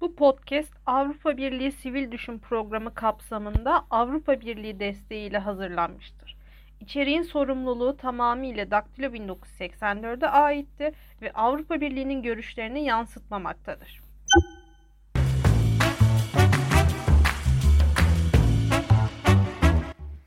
[0.00, 6.36] Bu podcast Avrupa Birliği Sivil Düşün Programı kapsamında Avrupa Birliği desteğiyle hazırlanmıştır.
[6.80, 14.00] İçeriğin sorumluluğu tamamıyla Daktilo 1984'e aitti ve Avrupa Birliği'nin görüşlerini yansıtmamaktadır.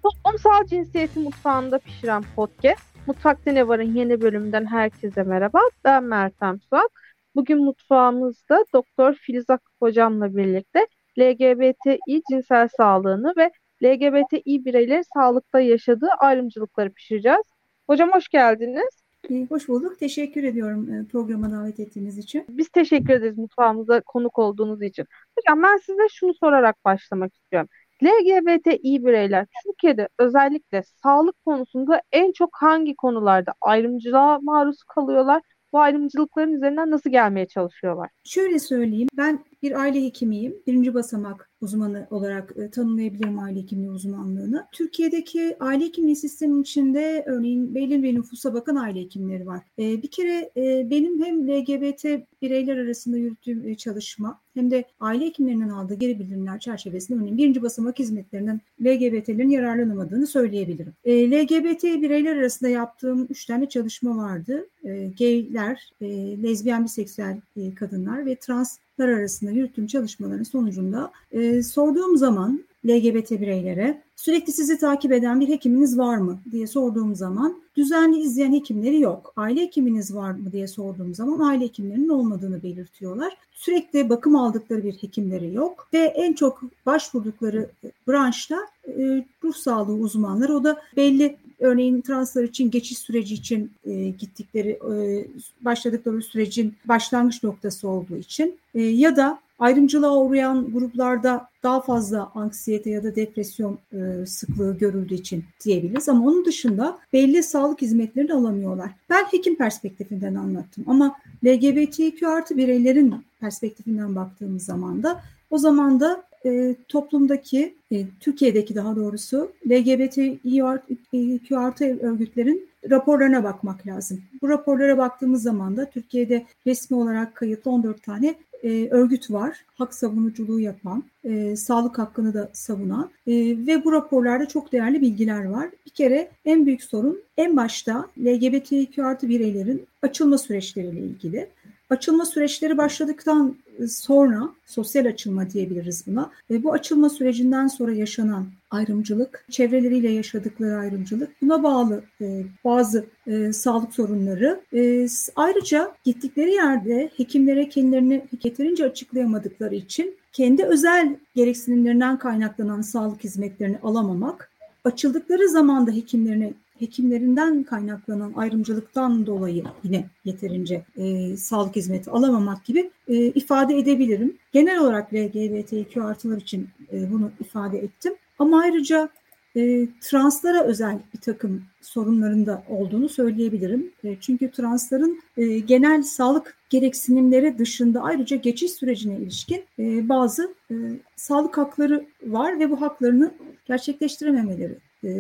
[0.04, 2.90] Toplumsal cinsiyeti mutfağında pişiren podcast.
[3.08, 5.60] Mutfakta Ne Var'ın yeni bölümünden herkese merhaba.
[5.86, 6.92] Ben Mertem Suat.
[7.36, 10.88] Bugün mutfağımızda Doktor Filiz Akıp hocamla birlikte
[11.20, 13.52] LGBTİ cinsel sağlığını ve
[13.84, 17.44] LGBTİ bireylerin sağlıkta yaşadığı ayrımcılıkları pişireceğiz.
[17.88, 19.04] Hocam hoş geldiniz.
[19.50, 20.00] Hoş bulduk.
[20.00, 22.46] Teşekkür ediyorum e, programa davet ettiğiniz için.
[22.50, 25.06] Biz teşekkür ederiz mutfağımıza konuk olduğunuz için.
[25.38, 27.70] Hocam ben size şunu sorarak başlamak istiyorum.
[28.04, 35.42] LGBTİ bireyler Türkiye'de özellikle sağlık konusunda en çok hangi konularda ayrımcılığa maruz kalıyorlar
[35.74, 38.10] bu ayrımcılıkların üzerinden nasıl gelmeye çalışıyorlar?
[38.24, 39.08] Şöyle söyleyeyim.
[39.18, 40.56] Ben bir aile hekimiyim.
[40.68, 44.68] Birinci basamak uzmanı olarak e, tanımlayabilirim aile hekimliği uzmanlığını.
[44.72, 49.64] Türkiye'deki aile hekimliği sisteminin içinde örneğin belli bir nüfusa bakan aile hekimleri var.
[49.80, 52.06] E, bir kere e, benim hem LGBT
[52.42, 57.62] bireyler arasında yürüttüğüm e, çalışma hem de aile hekimlerinden aldığı geri bildirimler çerçevesinde örneğin birinci
[57.62, 60.94] basamak hizmetlerinden LGBT'lerin yararlanamadığını söyleyebilirim.
[61.04, 64.68] E, LGBT bireyler arasında yaptığım üç tane çalışma vardı.
[64.84, 66.08] E, gayler, e,
[66.44, 74.02] lezbiyen biseksüel e, kadınlar ve translar arasında yürüttüğüm çalışmaların sonucunda e, sorduğum zaman LGBT bireylere
[74.20, 79.34] sürekli sizi takip eden bir hekiminiz var mı diye sorduğum zaman düzenli izleyen hekimleri yok.
[79.36, 83.38] Aile hekiminiz var mı diye sorduğum zaman aile hekimlerinin olmadığını belirtiyorlar.
[83.54, 87.70] Sürekli bakım aldıkları bir hekimleri yok ve en çok başvurdukları
[88.08, 90.56] branşta e, ruh sağlığı uzmanları.
[90.56, 95.28] O da belli örneğin translar için geçiş süreci için e, gittikleri e,
[95.62, 102.90] başladıkları sürecin başlangıç noktası olduğu için e, ya da ayrımcılığa uğrayan gruplarda daha fazla anksiyete
[102.90, 106.10] ya da depresyon e, sıklığı görüldüğü için diyebiliriz.
[106.10, 108.92] Ama onun dışında belli sağlık hizmetlerini alamıyorlar.
[109.10, 111.16] Ben hekim perspektifinden anlattım ama
[111.46, 118.96] LGBTQ artı bireylerin perspektifinden baktığımız zaman da o zaman da e, toplumdaki, e, Türkiye'deki daha
[118.96, 124.22] doğrusu LGBTQ artı örgütlerin raporlarına bakmak lazım.
[124.42, 129.66] Bu raporlara baktığımız zaman da Türkiye'de resmi olarak kayıtlı 14 tane e, örgüt var.
[129.76, 133.34] Hak savunuculuğu yapan, e, sağlık hakkını da savunan e,
[133.68, 135.70] ve bu raporlarda çok değerli bilgiler var.
[135.86, 141.50] Bir kere en büyük sorun en başta LGBTQ artı bireylerin açılma süreçleriyle ilgili.
[141.90, 143.56] Açılma süreçleri başladıktan
[143.88, 146.32] sonra sosyal açılma diyebiliriz buna.
[146.50, 153.54] Ve bu açılma sürecinden sonra yaşanan ayrımcılık, çevreleriyle yaşadıkları ayrımcılık, buna bağlı e, bazı e,
[153.54, 154.62] sağlık sorunları.
[154.74, 163.80] E, ayrıca gittikleri yerde hekimlere kendilerini yeterince açıklayamadıkları için kendi özel gereksinimlerinden kaynaklanan sağlık hizmetlerini
[163.84, 164.52] alamamak,
[164.84, 172.92] açıldıkları zaman da hekimlerine hekimlerinden kaynaklanan ayrımcılıktan dolayı yine yeterince e, sağlık hizmeti alamamak gibi
[173.08, 174.38] e, ifade edebilirim.
[174.52, 178.14] Genel olarak LGBTQ artılar için e, bunu ifade ettim.
[178.40, 179.10] Ama ayrıca
[179.56, 183.92] e, translara özel bir takım sorunlarında olduğunu söyleyebilirim.
[184.04, 190.76] E, çünkü transların e, genel sağlık gereksinimleri dışında ayrıca geçiş sürecine ilişkin e, bazı e,
[191.16, 193.32] sağlık hakları var ve bu haklarını
[193.66, 194.78] gerçekleştirememeleri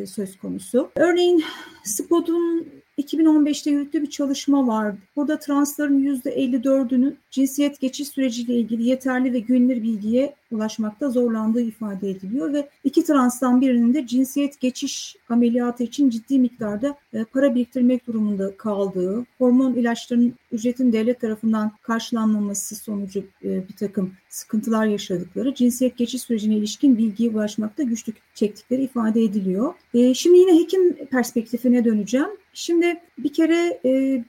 [0.07, 0.91] söz konusu.
[0.95, 1.43] Örneğin
[1.83, 2.67] SPOT'un
[2.99, 4.95] 2015'te yürüttüğü bir çalışma var.
[5.15, 12.53] Burada transların %54'ünün cinsiyet geçiş süreciyle ilgili yeterli ve güvenilir bilgiye ulaşmakta zorlandığı ifade ediliyor
[12.53, 18.57] ve iki transtan birinin de cinsiyet geçiş ameliyatı için ciddi miktarda e, para biriktirmek durumunda
[18.57, 26.21] kaldığı, hormon ilaçlarının ücretin devlet tarafından karşılanmaması sonucu e, bir takım sıkıntılar yaşadıkları, cinsiyet geçiş
[26.21, 29.73] sürecine ilişkin bilgiye ulaşmakta güçlük çektikleri ifade ediliyor.
[29.93, 32.29] E, şimdi yine hekim perspektifine döneceğim.
[32.59, 33.79] Şimdi bir kere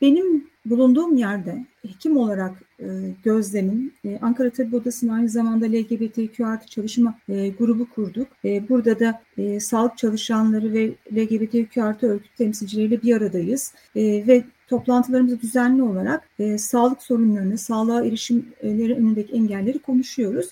[0.00, 2.86] benim bulunduğum yerde hekim olarak e,
[3.24, 8.28] gözlemim e, Ankara Tabip Odası'nın aynı zamanda LGBTQ artı çalışma e, grubu kurduk.
[8.44, 13.74] E, burada da e, sağlık çalışanları ve LGBTQ artı örgüt temsilcileriyle bir aradayız.
[13.96, 20.50] E, ve toplantılarımızda düzenli olarak e, sağlık sorunlarını, sağlığa erişimleri önündeki engelleri konuşuyoruz.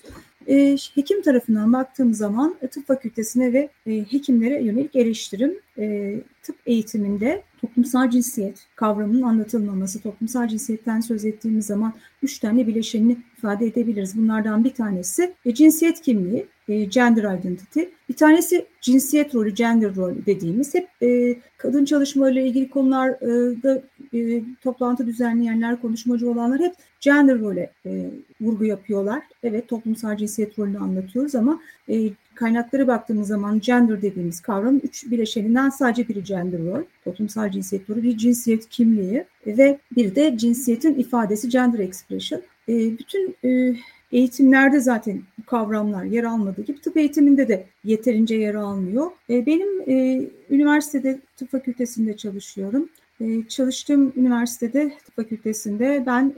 [0.49, 7.43] E, hekim tarafından baktığım zaman tıp fakültesine ve e, hekimlere yönelik eleştirim e, tıp eğitiminde
[7.61, 11.93] toplumsal cinsiyet kavramının anlatılmaması, toplumsal cinsiyetten söz ettiğimiz zaman
[12.23, 14.17] üç tane bileşenini ifade edebiliriz.
[14.17, 17.81] Bunlardan bir tanesi e, cinsiyet kimliği, e, gender identity.
[18.09, 23.81] Bir tanesi cinsiyet rolü, gender rolü dediğimiz hep e, kadın çalışmalarıyla ilgili konularda
[24.13, 28.09] e, toplantı düzenleyenler, konuşmacı olanlar hep gender role e,
[28.41, 29.23] vurgu yapıyorlar.
[29.43, 31.59] Evet toplumsal cinsiyet rolünü anlatıyoruz ama
[31.89, 37.89] e, kaynaklara baktığımız zaman gender dediğimiz kavram üç bileşeninden sadece biri gender rol, toplumsal cinsiyet
[37.89, 42.41] rolü, bir cinsiyet kimliği ve bir de cinsiyetin ifadesi gender expression.
[42.69, 43.75] E, bütün e,
[44.11, 49.11] Eğitimlerde zaten bu kavramlar yer almadığı gibi tıp eğitiminde de yeterince yer almıyor.
[49.29, 52.89] E, benim e, üniversitede tıp fakültesinde çalışıyorum.
[53.19, 56.33] E, çalıştığım üniversitede tıp fakültesinde ben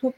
[0.00, 0.14] top,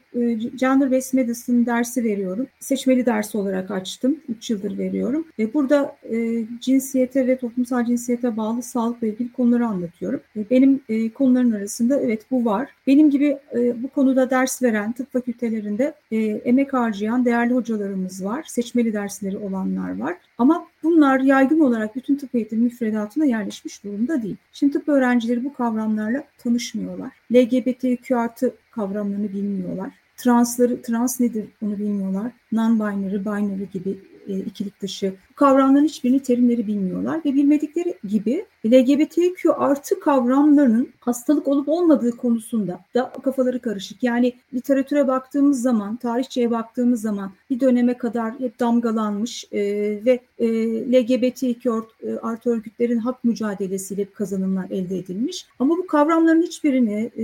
[0.55, 2.47] Gender Based Medicine dersi veriyorum.
[2.59, 4.17] Seçmeli ders olarak açtım.
[4.29, 5.27] 3 yıldır veriyorum.
[5.39, 10.21] Ve burada e, cinsiyete ve toplumsal cinsiyete bağlı sağlıkla ilgili konuları anlatıyorum.
[10.35, 12.69] E, benim e, konuların arasında evet bu var.
[12.87, 18.43] Benim gibi e, bu konuda ders veren tıp fakültelerinde e, emek harcayan değerli hocalarımız var.
[18.47, 20.17] Seçmeli dersleri olanlar var.
[20.37, 24.35] Ama bunlar yaygın olarak bütün tıp eğitimi müfredatına yerleşmiş durumda değil.
[24.53, 27.11] Şimdi tıp öğrencileri bu kavramlarla tanışmıyorlar.
[27.33, 29.89] LGBTQ artı kavramlarını bilmiyorlar.
[30.17, 32.31] Transları, trans nedir onu bilmiyorlar.
[32.53, 39.99] Non-binary, binary gibi e, ikilik dışı kavramların hiçbirini terimleri bilmiyorlar ve bilmedikleri gibi LGBTQ artı
[39.99, 44.03] kavramlarının hastalık olup olmadığı konusunda da kafaları karışık.
[44.03, 49.61] Yani literatüre baktığımız zaman, tarihçeye baktığımız zaman bir döneme kadar hep damgalanmış e,
[50.05, 50.47] ve e,
[50.91, 51.85] LGBTQ
[52.21, 55.45] artı örgütlerin hak mücadelesiyle kazanımlar elde edilmiş.
[55.59, 57.23] Ama bu kavramların hiçbirini e,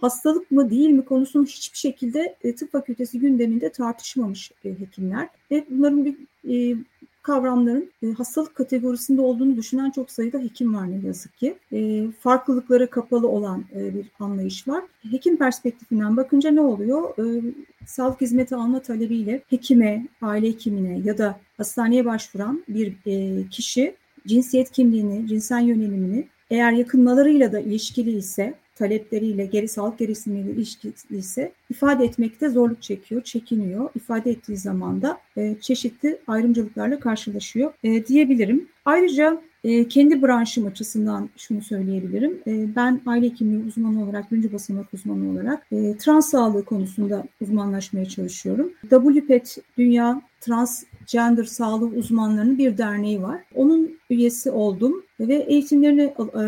[0.00, 6.04] hastalık mı değil mi konusunu hiçbir şekilde e, tıp fakültesi gündeminde tartışmamış hekimler ve bunların
[6.04, 6.16] bir
[6.48, 6.76] e,
[7.22, 11.58] kavramların e, hastalık kategorisinde olduğunu düşünen çok sayıda hekim var ne yazık ki.
[11.72, 14.84] E, farklılıklara kapalı olan e, bir anlayış var.
[15.10, 17.18] Hekim perspektifinden bakınca ne oluyor?
[17.18, 17.42] E,
[17.86, 23.94] sağlık hizmeti alma talebiyle hekime, aile hekimine ya da hastaneye başvuran bir e, kişi
[24.26, 31.52] cinsiyet kimliğini, cinsel yönelimini eğer yakınmalarıyla da ilişkili ise talepleriyle, geri sağlık gereksinimiyle ilişkili ise
[31.70, 33.90] ifade etmekte zorluk çekiyor, çekiniyor.
[33.96, 38.68] İfade ettiği zaman da e, çeşitli ayrımcılıklarla karşılaşıyor e, diyebilirim.
[38.84, 42.38] Ayrıca e, kendi branşım açısından şunu söyleyebilirim.
[42.46, 48.08] E, ben aile hekimliği uzmanı olarak, birinci basamak uzmanı olarak e, trans sağlığı konusunda uzmanlaşmaya
[48.08, 48.72] çalışıyorum.
[48.90, 53.40] WPET Dünya Trans Gender Sağlığı Uzmanlarının bir derneği var.
[53.54, 56.42] Onun üyesi oldum ve eğitimlerini e,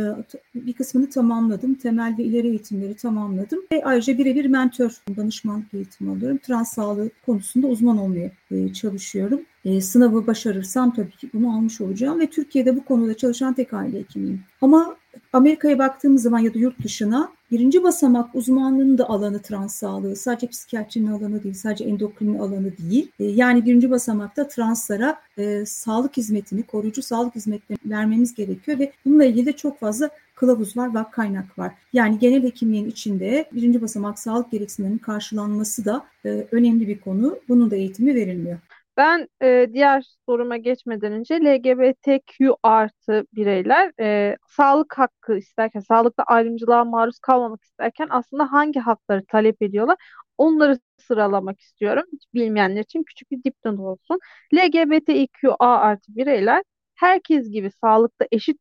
[0.55, 1.75] bir kısmını tamamladım.
[1.75, 3.59] Temel ve ileri eğitimleri tamamladım.
[3.73, 6.39] Ve ayrıca birebir mentor danışmanlık eğitimi alıyorum.
[6.39, 9.41] Trans sağlığı konusunda uzman olmaya e, çalışıyorum.
[9.65, 13.99] E, sınavı başarırsam tabii ki bunu almış olacağım ve Türkiye'de bu konuda çalışan tek aile
[13.99, 14.41] hekimiyim.
[14.61, 14.97] Ama
[15.33, 20.17] Amerika'ya baktığımız zaman ya da yurt dışına birinci basamak uzmanlığının da alanı trans sağlığı.
[20.17, 23.11] Sadece psikiyatrinin alanı değil, sadece endokrinin alanı değil.
[23.19, 29.25] E, yani birinci basamakta translara e, sağlık hizmetini, koruyucu sağlık hizmetlerini vermemiz gerekiyor ve bununla
[29.25, 31.73] ilgili de çok fazla kılavuz var, vak kaynak var.
[31.93, 37.39] Yani genel hekimliğin içinde birinci basamak sağlık gereksinimlerinin karşılanması da e, önemli bir konu.
[37.49, 38.59] Bunun da eğitimi verilmiyor.
[39.01, 46.85] Ben e, diğer soruma geçmeden önce LGBTQ artı bireyler e, sağlık hakkı isterken, sağlıkta ayrımcılığa
[46.85, 49.97] maruz kalmamak isterken aslında hangi hakları talep ediyorlar?
[50.39, 52.05] Onları sıralamak istiyorum.
[52.13, 54.21] Hiç bilmeyenler için küçük bir dipnot olsun.
[54.55, 56.63] LGBTQA artı bireyler
[56.95, 58.59] herkes gibi sağlıkta eşit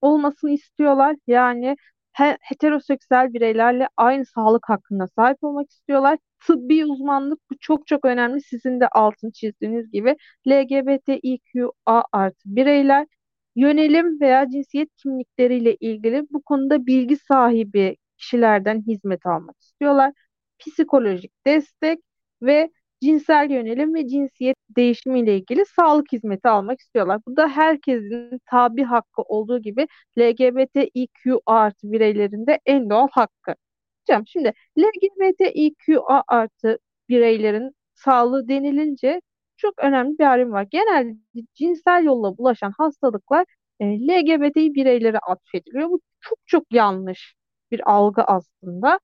[0.00, 1.16] olmasını istiyorlar.
[1.26, 1.76] Yani
[2.40, 6.18] heteroseksüel bireylerle aynı sağlık hakkına sahip olmak istiyorlar.
[6.46, 8.40] Tıbbi uzmanlık bu çok çok önemli.
[8.42, 10.16] Sizin de altın çizdiğiniz gibi
[10.48, 13.06] LGBTİQA artı bireyler
[13.56, 20.12] yönelim veya cinsiyet kimlikleriyle ilgili bu konuda bilgi sahibi kişilerden hizmet almak istiyorlar.
[20.58, 21.98] Psikolojik destek
[22.42, 22.70] ve
[23.02, 27.20] cinsel yönelim ve cinsiyet değişimi ile ilgili sağlık hizmeti almak istiyorlar.
[27.28, 29.88] Bu da herkesin tabi hakkı olduğu gibi
[30.18, 33.54] LGBTİQ artı bireylerinde en doğal hakkı.
[34.08, 36.78] Hocam şimdi LGBTİQA artı
[37.08, 39.20] bireylerin sağlığı denilince
[39.56, 40.66] çok önemli bir ayrım var.
[40.70, 41.16] Genelde
[41.54, 43.46] cinsel yolla bulaşan hastalıklar
[43.80, 45.88] e, LGBTİ bireylere atfediliyor.
[45.90, 47.34] Bu çok çok yanlış
[47.70, 49.00] bir algı aslında.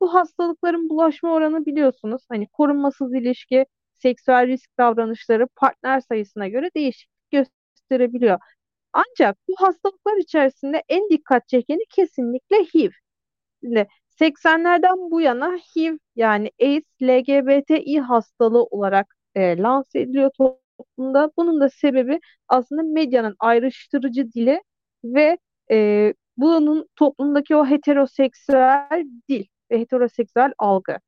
[0.00, 7.30] Bu hastalıkların bulaşma oranı biliyorsunuz hani korunmasız ilişki, seksüel risk davranışları partner sayısına göre değişiklik
[7.30, 8.38] gösterebiliyor.
[8.92, 12.90] Ancak bu hastalıklar içerisinde en dikkat çekeni kesinlikle HIV.
[13.64, 21.30] Şimdi 80'lerden bu yana HIV yani AIDS, LGBTİ hastalığı olarak e, lanse ediliyor toplumda.
[21.36, 24.62] Bunun da sebebi aslında medyanın ayrıştırıcı dili
[25.04, 25.38] ve
[25.70, 30.98] e, bunun toplumdaki o heteroseksüel dil ve heteroseksüel algı.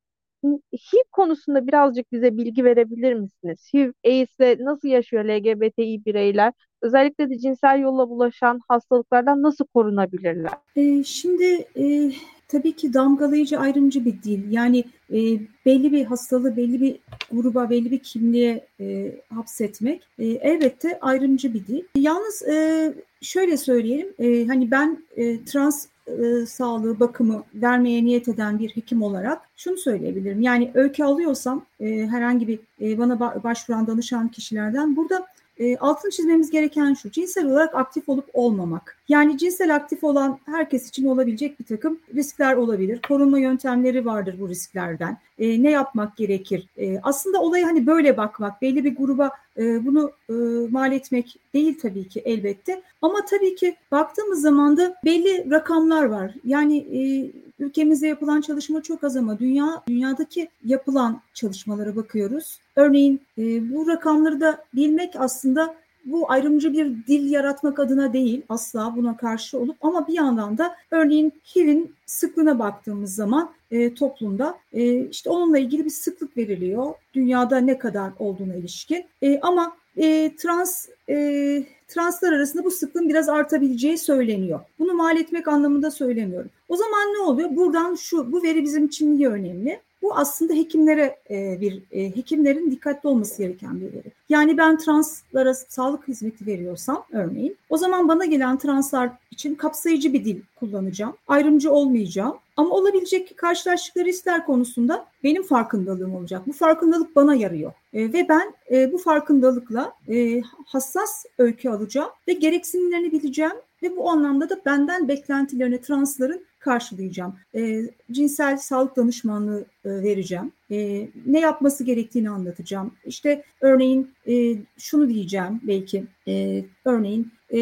[0.73, 3.71] HIV konusunda birazcık bize bilgi verebilir misiniz?
[3.75, 6.53] HIV, AIDS'le nasıl yaşıyor LGBTİ bireyler?
[6.83, 10.53] Özellikle de cinsel yolla bulaşan hastalıklardan nasıl korunabilirler?
[10.77, 11.45] E, şimdi
[11.77, 12.13] e,
[12.49, 14.53] tabii ki damgalayıcı ayrımcı bir dil.
[14.53, 15.19] Yani e,
[15.67, 16.99] belli bir hastalığı belli bir
[17.33, 21.85] gruba, belli bir kimliğe e, hapsetmek e, elbette ayrımcı bir dil.
[21.97, 28.59] Yalnız e, şöyle söyleyelim, e, hani ben e, trans e, sağlığı, bakımı vermeye niyet eden
[28.59, 30.43] bir hekim olarak şunu söyleyebilirim.
[30.43, 35.27] Yani öykü alıyorsam e, herhangi bir e, bana başvuran danışan kişilerden burada
[35.59, 37.11] e, altını çizmemiz gereken şu.
[37.11, 38.97] Cinsel olarak aktif olup olmamak.
[39.11, 43.01] Yani cinsel aktif olan herkes için olabilecek bir takım riskler olabilir.
[43.09, 45.19] Korunma yöntemleri vardır bu risklerden.
[45.39, 46.69] E, ne yapmak gerekir?
[46.77, 50.33] E, aslında olaya hani böyle bakmak, belli bir gruba e, bunu e,
[50.71, 52.83] mal etmek değil tabii ki elbette.
[53.03, 56.35] Ama tabii ki baktığımız zaman da belli rakamlar var.
[56.45, 62.59] Yani e, ülkemizde yapılan çalışma çok az ama dünya dünyadaki yapılan çalışmalara bakıyoruz.
[62.77, 68.95] Örneğin e, bu rakamları da bilmek aslında bu ayrımcı bir dil yaratmak adına değil asla
[68.97, 75.07] buna karşı olup ama bir yandan da örneğin HIV'in sıklığına baktığımız zaman e, toplumda e,
[75.07, 76.95] işte onunla ilgili bir sıklık veriliyor.
[77.15, 79.05] Dünyada ne kadar olduğuna ilişkin.
[79.23, 84.61] E, ama e, trans e, translar arasında bu sıklığın biraz artabileceği söyleniyor.
[84.79, 86.51] Bunu mal etmek anlamında söylemiyorum.
[86.69, 87.57] O zaman ne oluyor?
[87.57, 89.81] Buradan şu bu veri bizim için niye önemli?
[90.03, 94.13] Bu aslında hekimlere e, bir e, hekimlerin dikkatli olması gereken bir veri.
[94.29, 100.25] Yani ben translara sağlık hizmeti veriyorsam örneğin o zaman bana gelen translar için kapsayıcı bir
[100.25, 101.17] dil kullanacağım.
[101.29, 102.37] Ayrımcı olmayacağım.
[102.57, 106.43] Ama olabilecek karşılaştıkları riskler konusunda benim farkındalığım olacak.
[106.47, 107.73] Bu farkındalık bana yarıyor.
[107.93, 113.53] E, ve ben e, bu farkındalıkla e, hassas öykü alacağım ve gereksinimlerini bileceğim
[113.83, 117.35] ve bu anlamda da benden beklentilerini transların karşılayacağım.
[117.55, 120.53] E, cinsel sağlık danışmanlığı e, vereceğim.
[120.71, 122.95] E, ne yapması gerektiğini anlatacağım.
[123.05, 126.05] İşte örneğin e, şunu diyeceğim belki.
[126.29, 127.61] E, örneğin e,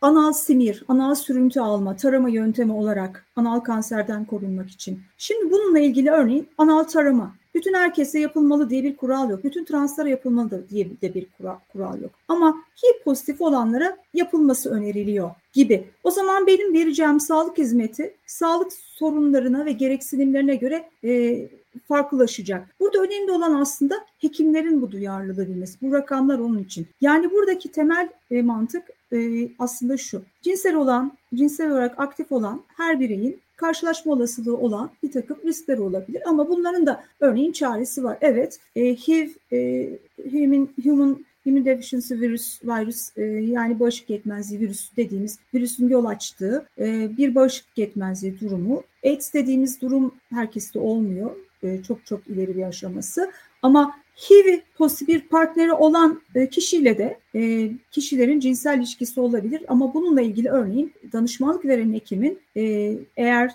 [0.00, 5.00] anal simir, anal sürüntü alma, tarama yöntemi olarak anal kanserden korunmak için.
[5.18, 7.39] Şimdi bununla ilgili örneğin anal tarama.
[7.54, 9.44] Bütün herkese yapılmalı diye bir kural yok.
[9.44, 11.26] Bütün translara yapılmalı diye de bir
[11.72, 12.10] kural yok.
[12.28, 15.84] Ama HIV pozitif olanlara yapılması öneriliyor gibi.
[16.04, 21.40] O zaman benim vereceğim sağlık hizmeti sağlık sorunlarına ve gereksinimlerine göre e,
[21.88, 22.68] farklılaşacak.
[22.80, 25.78] Burada önemli olan aslında hekimlerin bu duyarlılığı bilmesi.
[25.82, 26.86] Bu rakamlar onun için.
[27.00, 30.22] Yani buradaki temel e, mantık e, aslında şu.
[30.42, 36.22] Cinsel olan, cinsel olarak aktif olan her bireyin karşılaşma olasılığı olan bir takım riskler olabilir.
[36.26, 38.18] Ama bunların da örneğin çaresi var.
[38.20, 39.88] Evet, e, HIV, e,
[40.30, 47.16] human, human Immunodeficiency virüs, virüs e, yani bağışıklık yetmezliği virüs dediğimiz virüsün yol açtığı e,
[47.16, 48.82] bir bağışıklık yetmezliği durumu.
[49.04, 51.30] AIDS dediğimiz durum herkeste olmuyor.
[51.62, 53.32] E, çok çok ileri bir aşaması.
[53.62, 59.94] Ama HIV pozitif bir partneri olan e, kişiyle de e, kişilerin cinsel ilişkisi olabilir ama
[59.94, 63.50] bununla ilgili örneğin danışmanlık veren hekimin e, eğer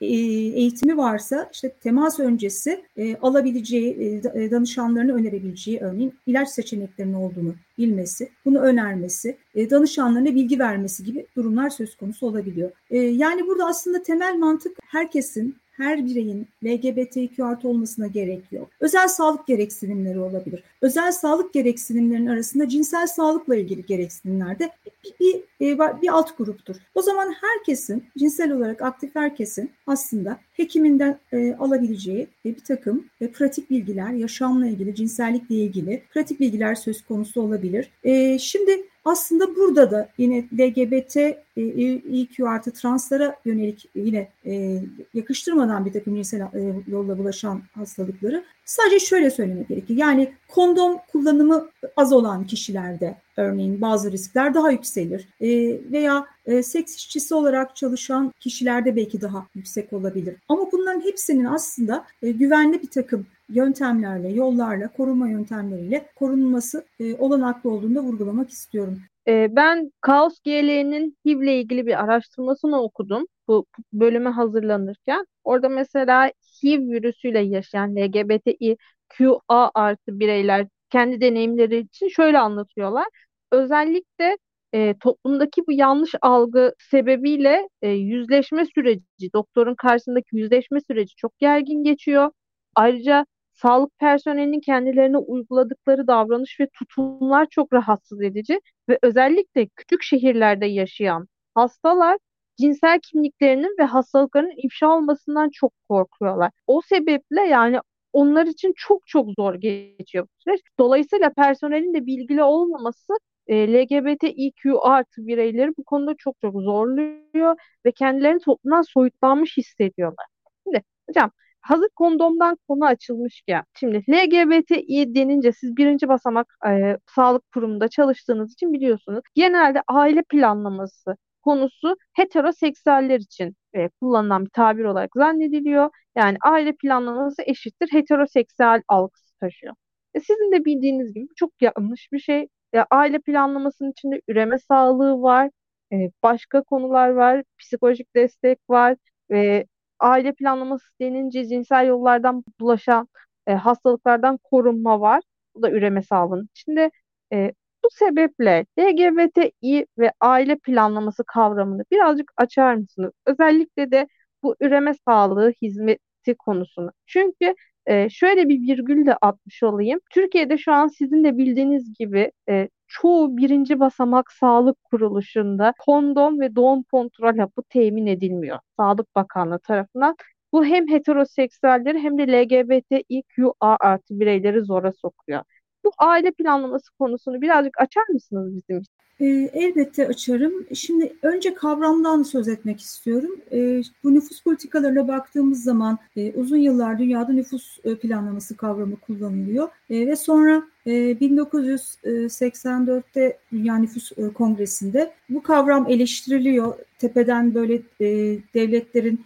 [0.00, 2.84] eğitimi varsa işte temas öncesi
[3.22, 11.70] alabileceği danışanlarını önerebileceği örneğin ilaç seçeneklerinin olduğunu bilmesi, bunu önermesi, danışanlarına bilgi vermesi gibi durumlar
[11.70, 12.70] söz konusu olabiliyor.
[12.90, 18.70] Yani burada aslında temel mantık herkesin her bireyin LGBTQ artı olmasına gerek yok.
[18.80, 20.62] Özel sağlık gereksinimleri olabilir.
[20.82, 24.70] Özel sağlık gereksinimlerinin arasında cinsel sağlıkla ilgili gereksinimler de
[25.04, 26.76] bir, bir, bir, bir alt gruptur.
[26.94, 33.28] O zaman herkesin, cinsel olarak aktif herkesin aslında hekiminden e, alabileceği e, bir takım e,
[33.28, 37.90] pratik bilgiler, yaşamla ilgili, cinsellikle ilgili pratik bilgiler söz konusu olabilir.
[38.04, 38.70] E, şimdi
[39.04, 41.16] aslında burada da yine LGBT
[41.56, 44.82] EQ artı translara yönelik yine e,
[45.14, 49.96] yakıştırmadan bir takım cinsel e, yolla bulaşan hastalıkları sadece şöyle söylemek gerekir.
[49.96, 55.48] Yani kondom kullanımı az olan kişilerde örneğin bazı riskler daha yükselir e,
[55.92, 60.36] veya e, seks işçisi olarak çalışan kişilerde belki daha yüksek olabilir.
[60.48, 67.70] Ama bunların hepsinin aslında e, güvenli bir takım yöntemlerle, yollarla, korunma yöntemleriyle korunması e, olanaklı
[67.70, 69.00] olduğunu da vurgulamak istiyorum.
[69.28, 75.26] E, ben Kaos GL'nin HIV ile ilgili bir araştırmasını okudum bu bölüme hazırlanırken.
[75.44, 76.30] Orada mesela
[76.62, 78.76] HIV virüsüyle yaşayan LGBTİ
[79.18, 83.06] QA artı bireyler kendi deneyimleri için şöyle anlatıyorlar.
[83.52, 84.36] Özellikle
[84.74, 91.84] e, toplumdaki bu yanlış algı sebebiyle e, yüzleşme süreci, doktorun karşısındaki yüzleşme süreci çok gergin
[91.84, 92.30] geçiyor.
[92.74, 100.66] Ayrıca sağlık personelinin kendilerine uyguladıkları davranış ve tutumlar çok rahatsız edici ve özellikle küçük şehirlerde
[100.66, 102.18] yaşayan hastalar
[102.60, 106.50] cinsel kimliklerinin ve hastalıklarının ifşa olmasından çok korkuyorlar.
[106.66, 107.78] O sebeple yani
[108.12, 110.60] onlar için çok çok zor geçiyor bu süreç.
[110.78, 113.12] Dolayısıyla personelin de bilgili olmaması
[113.50, 120.26] e, LGBTİQ artı bireyleri bu konuda çok çok zorluyor ve kendilerini toplumdan soyutlanmış hissediyorlar.
[120.66, 121.30] Şimdi hocam
[121.60, 128.72] hazır kondomdan konu açılmışken şimdi LGBTİ denince siz birinci basamak e, sağlık kurumunda çalıştığınız için
[128.72, 129.20] biliyorsunuz.
[129.34, 135.90] Genelde aile planlaması konusu heteroseksüeller için e, kullanılan bir tabir olarak zannediliyor.
[136.16, 139.74] Yani aile planlaması eşittir heteroseksüel algısı taşıyor.
[140.14, 142.48] E, sizin de bildiğiniz gibi çok yanlış bir şey.
[142.74, 145.50] E, aile planlamasının içinde üreme sağlığı var,
[145.92, 148.96] e, başka konular var, psikolojik destek var
[149.30, 149.66] ve
[150.00, 153.08] aile planlaması denince cinsel yollardan bulaşan
[153.46, 155.22] e, hastalıklardan korunma var.
[155.54, 156.90] Bu da üreme sağlığının içinde.
[157.32, 157.52] E,
[157.84, 163.12] bu sebeple LGBTİ ve aile planlaması kavramını birazcık açar mısınız?
[163.26, 164.08] Özellikle de
[164.42, 166.90] bu üreme sağlığı hizmeti konusunu.
[167.06, 167.54] Çünkü
[167.90, 170.00] e, şöyle bir virgül de atmış olayım.
[170.10, 176.56] Türkiye'de şu an sizin de bildiğiniz gibi e, çoğu birinci basamak sağlık kuruluşunda kondom ve
[176.56, 178.58] doğum kontrol hapı temin edilmiyor.
[178.76, 180.16] Sağlık Bakanlığı tarafından.
[180.52, 185.42] Bu hem heteroseksüelleri hem de LGBTİQA artı bireyleri zora sokuyor.
[185.84, 189.00] Bu aile planlaması konusunu birazcık açar mısınız bizim için?
[189.20, 190.52] E, elbette açarım.
[190.74, 193.40] Şimdi önce kavramdan söz etmek istiyorum.
[193.52, 199.68] E, bu nüfus politikalarına baktığımız zaman e, uzun yıllar dünyada nüfus e, planlaması kavramı kullanılıyor
[199.90, 206.74] e, ve sonra e, 1984'te Dünya Nüfus e, Kongresi'nde bu kavram eleştiriliyor.
[206.98, 209.24] Tepeden böyle e, devletlerin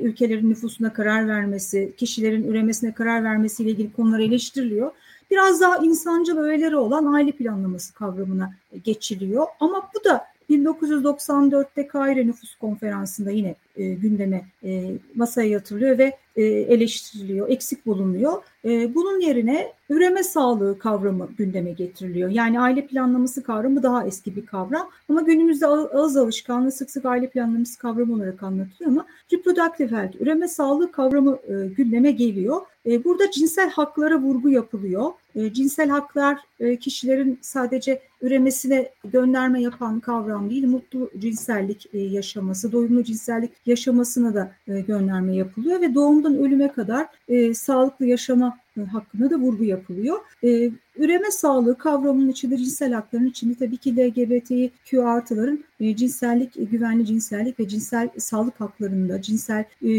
[0.00, 4.92] ülkelerin nüfusuna karar vermesi, kişilerin üremesine karar vermesiyle ilgili konular eleştiriliyor
[5.30, 8.52] biraz daha insancıl öğeleri olan aile planlaması kavramına
[8.84, 9.46] geçiliyor.
[9.60, 16.42] Ama bu da 1994'te Kahire Nüfus Konferansı'nda yine e, gündeme e, masaya yatırılıyor ve e,
[16.44, 18.42] eleştiriliyor, eksik bulunuyor.
[18.64, 22.30] E, bunun yerine üreme sağlığı kavramı gündeme getiriliyor.
[22.30, 27.30] Yani aile planlaması kavramı daha eski bir kavram ama günümüzde ağız alışkanlığı sık sık aile
[27.30, 32.60] planlaması kavramı olarak anlatılıyor ama reproductive health, üreme sağlığı kavramı e, gündeme geliyor.
[32.86, 35.10] E, burada cinsel haklara vurgu yapılıyor.
[35.34, 42.72] E, cinsel haklar e, kişilerin sadece üremesine gönderme yapan kavram değil, mutlu cinsellik e, yaşaması,
[42.72, 48.80] doyumlu cinsellik yaşamasına da e, gönderme yapılıyor ve doğumdan ölüme kadar e, sağlıklı yaşama e,
[48.80, 50.18] hakkında da vurgu yapılıyor.
[50.44, 56.64] E, üreme sağlığı kavramının içinde cinsel hakların içinde tabii ki LGBTQ artıların e, cinsellik, e,
[56.64, 59.90] güvenli cinsellik ve cinsel sağlık haklarında, cinsel e,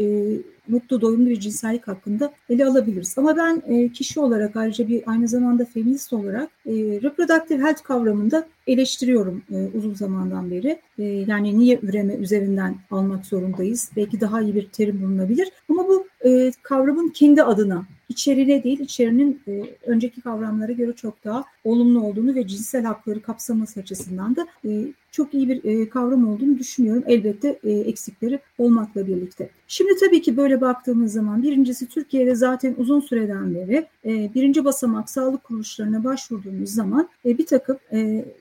[0.00, 0.36] e,
[0.68, 3.18] mutlu doyumlu bir cinsellik hakkında ele alabiliriz.
[3.18, 8.46] Ama ben e, kişi olarak ayrıca bir aynı zamanda feminist olarak e, reproductive health kavramında
[8.66, 10.80] eleştiriyorum e, uzun zamandan beri.
[10.98, 13.90] E, yani niye üreme üzerinden almak zorundayız?
[13.96, 15.48] Belki daha iyi bir terim bulunabilir.
[15.68, 21.44] Ama bu e, kavramın kendi adına içeriğine değil, içerinin e, önceki kavramlara göre çok daha
[21.64, 24.70] olumlu olduğunu ve cinsel hakları kapsaması açısından da e,
[25.10, 27.04] çok iyi bir e, kavram olduğunu düşünüyorum.
[27.06, 29.50] Elbette e, eksikleri olmakla birlikte.
[29.68, 35.10] Şimdi tabii ki böyle baktığımız zaman birincisi Türkiye'de zaten uzun süreden beri e, birinci basamak
[35.10, 37.78] sağlık kuruluşlarına başvurduğumuz zaman bir takım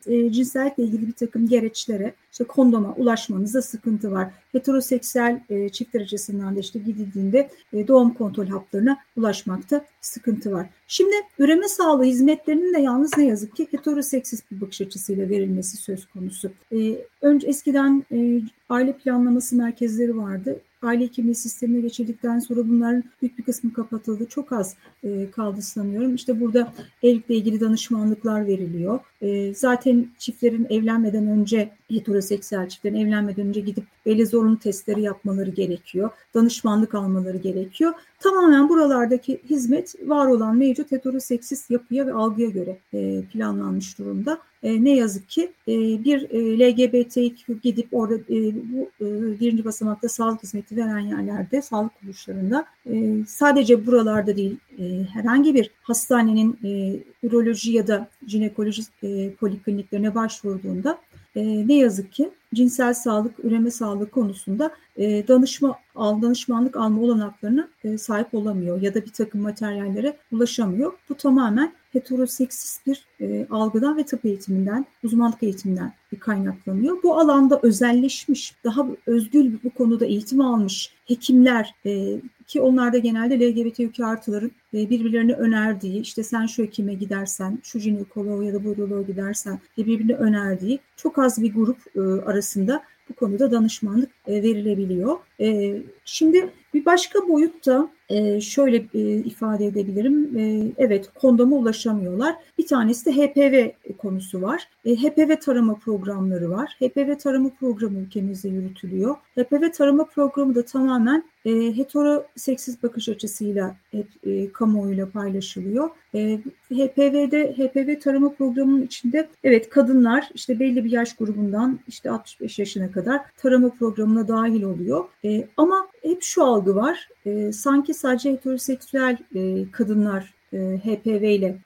[0.07, 4.27] cinsellikle ilgili bir takım gereçlere işte kondoma ulaşmanızda sıkıntı var.
[4.51, 7.49] Heteroseksüel e, çiftler açısından da işte gidildiğinde
[7.87, 10.69] doğum kontrol haplarına ulaşmakta sıkıntı var.
[10.87, 16.05] Şimdi üreme sağlığı hizmetlerinin de yalnız ne yazık ki heteroseksist bir bakış açısıyla verilmesi söz
[16.05, 16.51] konusu.
[16.71, 23.37] E, önce eskiden e, aile planlaması merkezleri vardı aile hekimliği sistemine geçirdikten sonra bunların büyük
[23.37, 24.25] bir kısmı kapatıldı.
[24.25, 26.15] Çok az e, kaldı sanıyorum.
[26.15, 26.73] İşte burada
[27.03, 28.99] evlilikle ilgili danışmanlıklar veriliyor.
[29.21, 36.09] E, zaten çiftlerin evlenmeden önce, heteroseksüel çiftlerin evlenmeden önce gidip belli zorunlu testleri yapmaları gerekiyor.
[36.33, 37.93] Danışmanlık almaları gerekiyor.
[38.19, 44.39] Tamamen buralardaki hizmet var olan mevcut heteroseksist yapıya ve algıya göre e, planlanmış durumda.
[44.63, 45.73] E, ne yazık ki e,
[46.03, 49.05] bir e, LGBTQ gidip orada e, bu e,
[49.39, 55.71] birinci basamakta sağlık hizmeti veren yerlerde, sağlık kuruluşlarında e, sadece buralarda değil e, herhangi bir
[55.81, 60.97] hastanenin e, üroloji ya da jinekoloji e, polikliniklerine başvurduğunda
[61.35, 67.67] e, ne yazık ki cinsel sağlık, üreme sağlığı konusunda e, danışma al, danışmanlık alma olanaklarına
[67.83, 70.93] e, sahip olamıyor ya da bir takım materyallere ulaşamıyor.
[71.09, 77.03] Bu tamamen heteroseksist bir e, algıdan ve tıp eğitiminden, uzmanlık eğitiminden bir kaynaklanıyor.
[77.03, 83.39] Bu alanda özelleşmiş, daha özgül bu konuda eğitim almış hekimler e, ki onlar da genelde
[83.39, 88.69] LGBTQ artıların e, birbirlerine önerdiği, işte sen şu hekime gidersen, şu jinekoloğa ya da bu
[88.69, 95.17] uroloğa gidersen birbirine önerdiği çok az bir grup e, arasında bu konuda danışmanlık e, verilebiliyor.
[95.39, 100.37] E, şimdi Bir başka boyut da e, şöyle e, ifade edebilirim.
[100.37, 102.35] E, evet kondoma ulaşamıyorlar.
[102.57, 104.69] Bir tanesi de HPV konusu var.
[104.85, 106.77] E, HPV tarama programları var.
[106.79, 109.15] HPV tarama programı ülkemizde yürütülüyor.
[109.37, 115.89] HPV tarama programı da tamamen e, heteroseksiz bakış açısıyla hep e, kamuoyuyla paylaşılıyor.
[116.15, 116.39] E,
[116.71, 122.91] HPV'de HPV tarama programının içinde evet kadınlar işte belli bir yaş grubundan işte 65 yaşına
[122.91, 125.05] kadar tarama programına dahil oluyor.
[125.27, 127.09] E, ama hep şu algı var.
[127.25, 131.57] E, sanki sadece heteroseksüel e, kadınlar e, HPV ile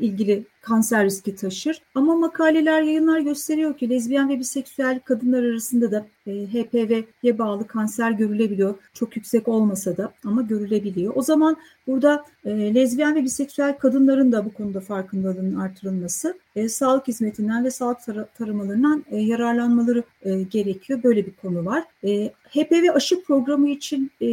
[0.00, 1.82] ilgili kanser riski taşır.
[1.94, 8.10] Ama makaleler, yayınlar gösteriyor ki lezbiyen ve biseksüel kadınlar arasında da e, HPV'ye bağlı kanser
[8.10, 8.74] görülebiliyor.
[8.92, 11.12] Çok yüksek olmasa da ama görülebiliyor.
[11.16, 17.08] O zaman burada e, lezbiyen ve biseksüel kadınların da bu konuda farkındalığının artırılması, e, sağlık
[17.08, 21.02] hizmetinden ve sağlık tar- taramalarından e, yararlanmaları e, gerekiyor.
[21.02, 21.84] Böyle bir konu var.
[22.04, 24.26] E, HPV aşı programı için e,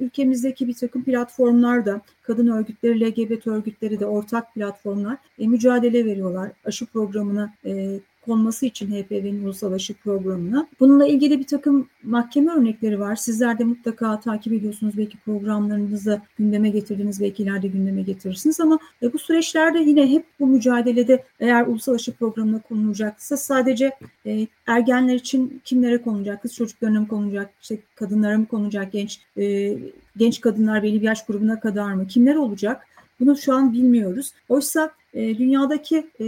[0.00, 6.52] ülkemizdeki bir takım platformlar da kadın örgütleri, LGBT örgütleri de ortak platformlar e, mücadele veriyorlar.
[6.64, 10.68] Aşı programına e, konması için HPV'nin ulusal aşı programına.
[10.80, 13.16] Bununla ilgili bir takım mahkeme örnekleri var.
[13.16, 14.96] Sizler de mutlaka takip ediyorsunuz.
[14.96, 20.46] Belki programlarınızda gündeme getirdiniz, belki ileride gündeme getirirsiniz ama e, bu süreçlerde yine hep bu
[20.46, 23.90] mücadelede eğer ulusal aşı programına konulacaksa sadece
[24.26, 26.42] e, ergenler için kimlere konulacak?
[26.42, 27.50] Kız çocuklarına mı konulacak?
[27.62, 28.92] İşte kadınlara mı konulacak?
[28.92, 29.76] Genç e,
[30.16, 32.06] genç kadınlar belli bir yaş grubuna kadar mı?
[32.06, 32.86] Kimler olacak?
[33.20, 34.32] Bunu şu an bilmiyoruz.
[34.48, 36.24] Oysa e, dünyadaki e,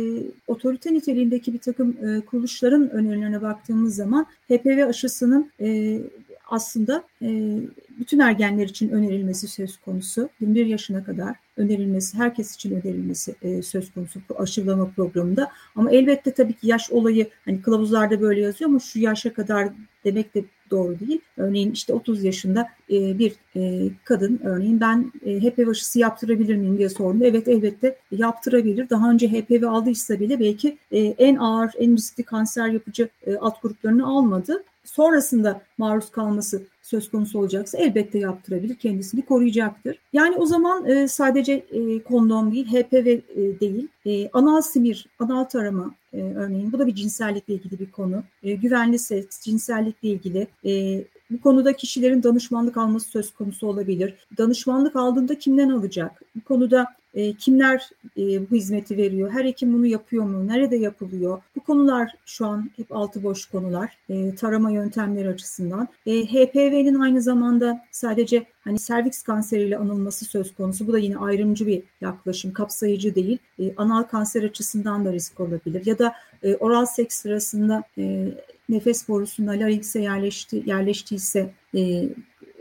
[0.46, 6.00] otorite niteliğindeki bir takım e, kuruluşların önerilerine baktığımız zaman HPV aşısının e,
[6.48, 7.58] aslında e,
[7.98, 10.28] bütün ergenler için önerilmesi söz konusu.
[10.40, 15.50] 21 yaşına kadar önerilmesi, herkes için önerilmesi e, söz konusu aşılama programında.
[15.76, 19.68] Ama elbette tabii ki yaş olayı hani kılavuzlarda böyle yazıyor ama şu yaşa kadar
[20.08, 21.20] demek de doğru değil.
[21.36, 26.78] Örneğin işte 30 yaşında e, bir e, kadın örneğin ben e, HPV aşısı yaptırabilir miyim
[26.78, 27.18] diye sordu.
[27.22, 28.90] Evet elbette yaptırabilir.
[28.90, 33.08] Daha önce HPV aldıysa bile belki en ağır, en riskli kanser yapıcı
[33.40, 34.64] alt gruplarını almadı.
[34.88, 39.98] Sonrasında maruz kalması söz konusu olacaksa elbette yaptırabilir, kendisini koruyacaktır.
[40.12, 45.44] Yani o zaman e, sadece e, kondom değil, HPV e, değil, e, anal simir, anal
[45.44, 48.22] tarama e, örneğin bu da bir cinsellikle ilgili bir konu.
[48.42, 54.14] E, güvenli seks, cinsellikle ilgili e, bu konuda kişilerin danışmanlık alması söz konusu olabilir.
[54.38, 56.22] Danışmanlık aldığında kimden alacak?
[56.36, 59.30] Bu konuda e, kimler e, bu hizmeti veriyor?
[59.30, 60.46] Her hekim bunu yapıyor mu?
[60.46, 61.42] Nerede yapılıyor?
[61.56, 63.98] Bu konular şu an hep altı boş konular.
[64.08, 65.88] E, tarama yöntemleri açısından.
[66.06, 70.86] E, HPV'nin aynı zamanda sadece hani serviks kanseriyle anılması söz konusu.
[70.86, 73.38] Bu da yine ayrımcı bir yaklaşım, kapsayıcı değil.
[73.58, 75.86] E, anal kanser açısından da risk olabilir.
[75.86, 78.28] Ya da e, oral seks sırasında e,
[78.68, 82.08] nefes borusuna laringse yerleşti, yerleştiyse e,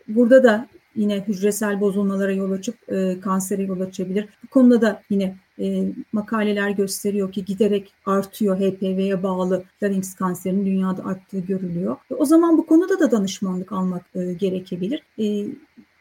[0.08, 4.26] burada da yine hücresel bozulmalara yol açıp e, kansere yol açabilir.
[4.44, 11.06] Bu konuda da yine e, makaleler gösteriyor ki giderek artıyor HPV'ye bağlı larynx kanserinin dünyada
[11.06, 11.96] arttığı görülüyor.
[12.12, 15.04] E, o zaman bu konuda da danışmanlık almak e, gerekebilir.
[15.20, 15.46] E,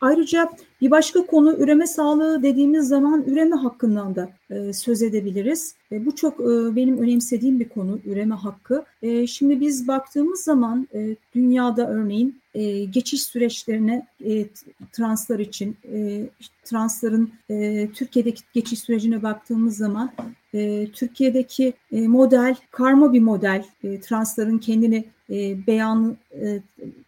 [0.06, 5.74] Ayrıca bir başka konu üreme sağlığı dediğimiz zaman üreme hakkından da e, söz edebiliriz.
[5.92, 8.84] E, bu çok e, benim önemsediğim bir konu üreme hakkı.
[9.02, 14.46] E, şimdi biz baktığımız zaman e, dünyada örneğin e, geçiş süreçlerine e,
[14.92, 16.26] translar için e,
[16.64, 20.12] transların e, Türkiye'deki geçiş sürecine baktığımız zaman
[20.54, 23.64] e, Türkiye'deki e, model karma bir model.
[23.84, 26.60] E, transların kendini e, beyan e,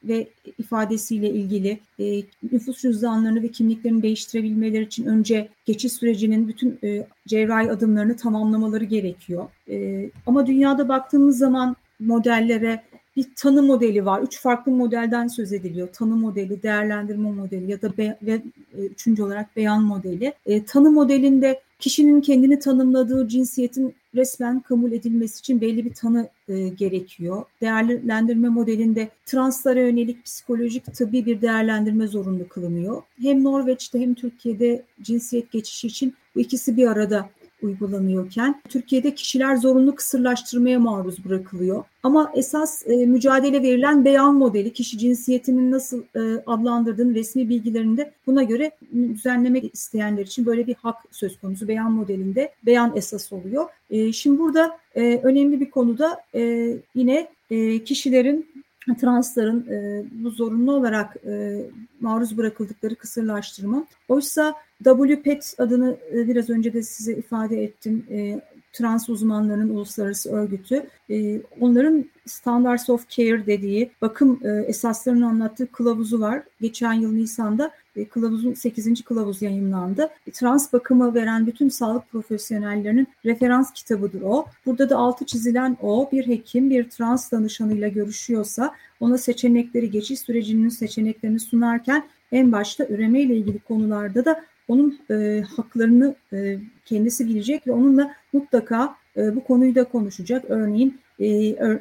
[0.09, 7.07] ve ifadesiyle ilgili e, nüfus cüzdanlarını ve kimliklerini değiştirebilmeleri için önce geçiş sürecinin bütün e,
[7.27, 9.49] cerrahi adımlarını tamamlamaları gerekiyor.
[9.71, 12.83] E, ama dünyada baktığımız zaman modellere
[13.19, 14.23] bir tanı modeli var.
[14.23, 15.89] Üç farklı modelden söz ediliyor.
[15.93, 18.43] Tanı modeli, değerlendirme modeli ya da be, ve
[18.79, 20.33] e, üçüncü olarak beyan modeli.
[20.47, 26.69] E, tanı modelinde kişinin kendini tanımladığı cinsiyetin resmen kabul edilmesi için belli bir tanı e,
[26.69, 27.45] gerekiyor.
[27.61, 33.03] Değerlendirme modelinde translara yönelik psikolojik tıbbi bir değerlendirme zorunlu kılınıyor.
[33.23, 37.31] Hem Norveç'te hem Türkiye'de cinsiyet geçişi için bu ikisi bir arada
[37.63, 41.85] uygulanıyorken Türkiye'de kişiler zorunlu kısırlaştırmaya maruz bırakılıyor.
[42.03, 48.43] Ama esas e, mücadele verilen beyan modeli kişi cinsiyetinin nasıl e, adlandırdığını resmi bilgilerinde buna
[48.43, 53.65] göre düzenlemek isteyenler için böyle bir hak söz konusu beyan modelinde beyan esas oluyor.
[53.91, 58.47] E, şimdi burada e, önemli bir konuda e, yine e, kişilerin
[58.97, 61.63] transların e, bu zorunlu olarak e,
[62.01, 63.87] maruz bırakıldıkları kısırlaştırma.
[64.09, 68.07] Oysa WPET adını e, biraz önce de size ifade ettim.
[68.11, 68.41] E,
[68.73, 70.87] trans uzmanlarının uluslararası örgütü.
[71.11, 76.43] E, onların Standards of Care dediği bakım e, esaslarını anlattığı kılavuzu var.
[76.61, 77.71] Geçen yıl Nisan'da
[78.05, 79.05] kılavuzun 8.
[79.05, 80.09] kılavuz yayınlandı.
[80.27, 84.47] E, trans bakımı veren bütün sağlık profesyonellerinin referans kitabıdır o.
[84.67, 90.69] Burada da altı çizilen o bir hekim bir trans danışanıyla görüşüyorsa ona seçenekleri geçiş sürecinin
[90.69, 97.67] seçeneklerini sunarken en başta üreme ile ilgili konularda da onun e, haklarını e, kendisi bilecek
[97.67, 100.45] ve onunla mutlaka e, bu konuyu da konuşacak.
[100.49, 101.81] Örneğin e, e,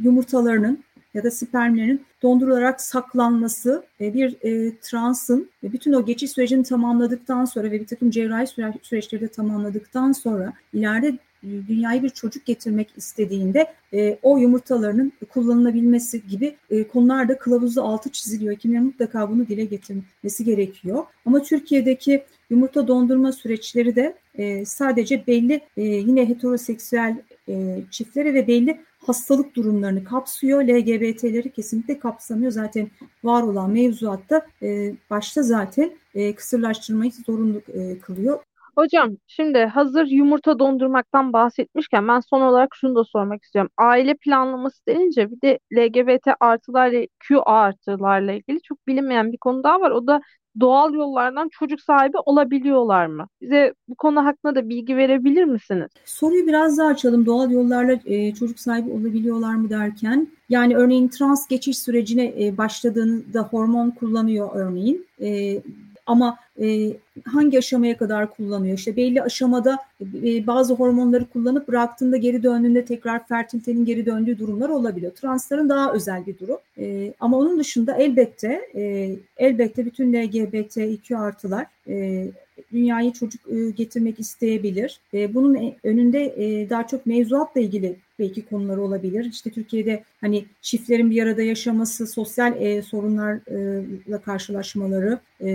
[0.00, 6.62] yumurtalarının ya da spermlerin dondurularak saklanması ve bir e, transın ve bütün o geçiş sürecini
[6.62, 12.46] tamamladıktan sonra ve bir takım cerrahi süre, süreçleri de tamamladıktan sonra ileride dünyaya bir çocuk
[12.46, 18.54] getirmek istediğinde e, o yumurtalarının kullanılabilmesi gibi e, konularda kılavuzda altı çiziliyor.
[18.54, 21.04] Hekimlerin mutlaka bunu dile getirmesi gerekiyor.
[21.26, 27.16] Ama Türkiye'deki yumurta dondurma süreçleri de e, sadece belli e, yine heteroseksüel
[27.48, 30.62] e, çiftlere ve belli hastalık durumlarını kapsıyor.
[30.62, 32.52] LGBT'leri kesinlikle kapsamıyor.
[32.52, 32.90] Zaten
[33.24, 38.40] var olan mevzuatta e, başta zaten e, kısırlaştırmayı zorunlu e, kılıyor.
[38.76, 43.70] Hocam şimdi hazır yumurta dondurmaktan bahsetmişken ben son olarak şunu da sormak istiyorum.
[43.76, 49.80] Aile planlaması denince bir de LGBT artılarla Q artılarla ilgili çok bilinmeyen bir konu daha
[49.80, 49.90] var.
[49.90, 50.20] O da
[50.60, 53.26] doğal yollardan çocuk sahibi olabiliyorlar mı?
[53.40, 55.88] Bize bu konu hakkında da bilgi verebilir misiniz?
[56.04, 57.26] Soruyu biraz daha açalım.
[57.26, 63.42] Doğal yollarla e, çocuk sahibi olabiliyorlar mı derken yani örneğin trans geçiş sürecine e, başladığında
[63.42, 65.06] hormon kullanıyor örneğin.
[65.20, 65.62] E,
[66.10, 66.92] ama e,
[67.24, 68.78] hangi aşamaya kadar kullanıyor?
[68.78, 74.68] İşte belli aşamada e, bazı hormonları kullanıp bıraktığında geri döndüğünde tekrar fertilitenin geri döndüğü durumlar
[74.68, 75.12] olabiliyor.
[75.12, 76.58] Transların daha özel bir durum.
[76.78, 82.26] E, ama onun dışında elbette e, elbette bütün LGBTQ artılar e,
[82.72, 85.00] dünyayı çocuk e, getirmek isteyebilir.
[85.14, 89.24] E, bunun önünde e, daha çok mevzuatla ilgili belki konuları olabilir.
[89.24, 95.48] İşte Türkiye'de hani çiftlerin bir arada yaşaması, sosyal e, sorunlarla karşılaşmaları, e,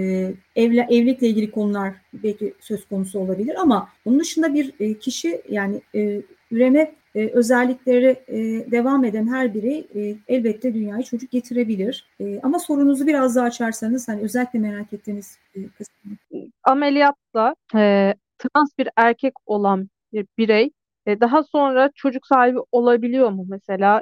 [0.56, 5.82] evle, evlilikle ilgili konular belki söz konusu olabilir ama onun dışında bir e, kişi yani
[5.96, 8.38] e, üreme e, özellikleri e,
[8.72, 12.08] devam eden her biri e, elbette dünyaya çocuk getirebilir.
[12.20, 16.18] E, ama sorunuzu biraz daha açarsanız hani özellikle merak ettiğiniz e, kısmı.
[16.64, 20.72] Ameliyatla e, trans bir erkek olan bir birey
[21.06, 24.02] e, daha sonra çocuk sahibi olabiliyor mu mesela?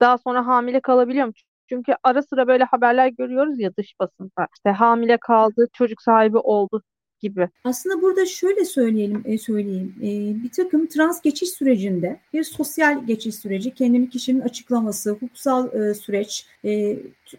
[0.00, 1.32] Daha sonra hamile kalabiliyor mu?
[1.68, 4.46] Çünkü ara sıra böyle haberler görüyoruz ya dış basında.
[4.56, 6.82] İşte hamile kaldı, çocuk sahibi oldu
[7.20, 7.48] gibi.
[7.64, 9.94] Aslında burada şöyle söyleyelim, e, söyleyeyim.
[10.02, 10.08] E,
[10.44, 16.46] bir takım trans geçiş sürecinde bir sosyal geçiş süreci, kendini kişinin açıklaması, hukuksal e, süreç.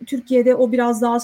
[0.05, 1.17] Türkiye'de o biraz daha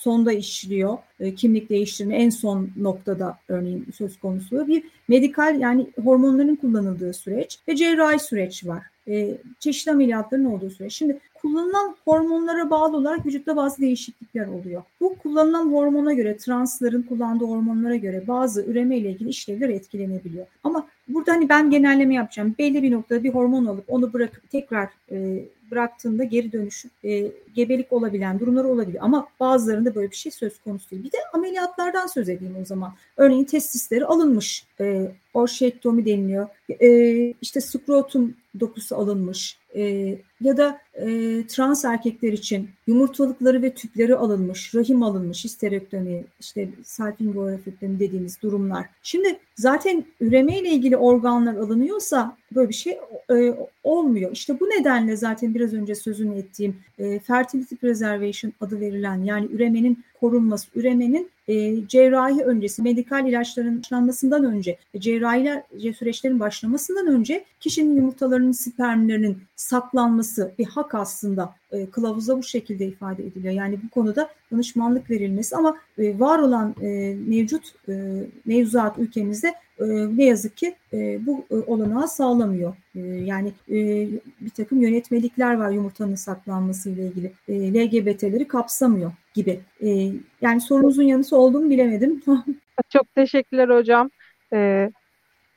[0.00, 0.98] sonda işliyor.
[1.20, 4.66] E, kimlik değiştirme en son noktada örneğin söz konusu.
[4.66, 8.82] Bir medikal yani hormonların kullanıldığı süreç ve cerrahi süreç var.
[9.08, 10.92] E, çeşitli ameliyatların olduğu süreç.
[10.92, 14.82] Şimdi kullanılan hormonlara bağlı olarak vücutta bazı değişiklikler oluyor.
[15.00, 20.46] Bu kullanılan hormona göre, transların kullandığı hormonlara göre bazı üreme ile ilgili işlevler etkilenebiliyor.
[20.64, 22.54] Ama burada hani ben genelleme yapacağım.
[22.58, 27.92] Belli bir noktada bir hormon alıp onu bırakıp tekrar e, bıraktığında geri dönüşüp e, gebelik
[27.92, 28.98] olabilen durumlar olabilir.
[29.00, 31.04] Ama bazılarında böyle bir şey söz konusu değil.
[31.04, 32.94] Bir de ameliyatlardan söz edeyim o zaman.
[33.16, 34.64] Örneğin testisleri alınmış.
[34.80, 36.48] E, orşektomi deniliyor.
[36.80, 39.58] E, işte skrotum dokusu alınmış.
[39.76, 41.06] E, ya da e,
[41.46, 48.86] trans erkekler için yumurtalıkları ve tüpleri alınmış, rahim alınmış, histerektomi, işte salpingografiktomi dediğimiz durumlar.
[49.02, 52.98] Şimdi zaten üreme ile ilgili organlar alınıyorsa böyle bir şey
[53.30, 54.32] e, olmuyor.
[54.32, 60.04] İşte bu nedenle zaten biraz önce sözünü ettiğim e, fertility preservation adı verilen yani üremenin
[60.20, 68.52] korunması, üremenin e, cerrahi öncesi, medikal ilaçların başlanmasından önce, cerrahi süreçlerin başlamasından önce kişinin yumurtalarının,
[68.52, 73.54] spermlerinin saklanması bir hak aslında e, kılavuzda bu şekilde ifade ediliyor.
[73.54, 77.92] Yani bu konuda danışmanlık verilmesi ama e, var olan e, mevcut e,
[78.44, 79.84] mevzuat ülkemizde e,
[80.16, 82.76] ne yazık ki e, bu e, olanağı sağlamıyor.
[82.94, 83.76] E, yani e,
[84.40, 87.32] bir takım yönetmelikler var yumurtanın saklanması ile ilgili.
[87.48, 89.60] E, LGBT'leri kapsamıyor gibi.
[89.82, 92.22] E, yani sorunuzun yanısı olduğunu bilemedim.
[92.88, 94.10] Çok teşekkürler hocam.
[94.52, 94.90] E,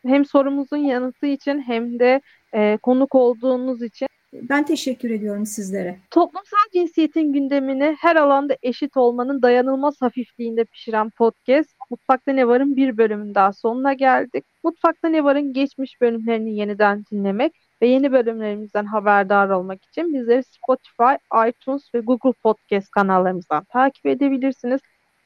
[0.05, 2.21] hem sorumuzun yanıtı için hem de
[2.53, 4.07] e, konuk olduğunuz için
[4.41, 5.99] ben teşekkür ediyorum sizlere.
[6.11, 12.97] Toplumsal cinsiyetin gündemini her alanda eşit olmanın dayanılmaz hafifliğinde pişiren podcast Mutfakta Ne Var'ın bir
[12.97, 14.45] bölümün daha sonuna geldik.
[14.63, 21.13] Mutfakta Ne Var'ın geçmiş bölümlerini yeniden dinlemek ve yeni bölümlerimizden haberdar olmak için bizleri Spotify,
[21.49, 24.81] iTunes ve Google Podcast kanallarımızdan takip edebilirsiniz.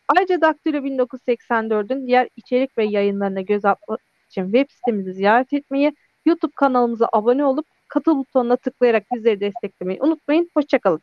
[0.07, 3.97] Ayrıca Daktilo 1984'ün diğer içerik ve yayınlarına göz atma
[4.29, 10.49] için web sitemizi ziyaret etmeyi, YouTube kanalımıza abone olup katıl butonuna tıklayarak bizleri desteklemeyi unutmayın.
[10.57, 11.01] Hoşçakalın.